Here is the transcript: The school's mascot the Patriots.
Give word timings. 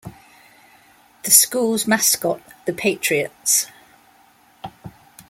The 1.23 1.29
school's 1.29 1.85
mascot 1.85 2.41
the 2.65 2.73
Patriots. 2.73 3.67